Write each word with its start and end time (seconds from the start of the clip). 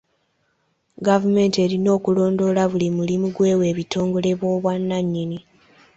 Gavumenti 1.07 1.57
erina 1.65 1.89
okulondoola 1.97 2.63
buli 2.71 2.87
mulimu 2.97 3.27
gw'ewa 3.35 3.63
ebitongole 3.71 4.29
by'obwannannyini. 4.39 5.39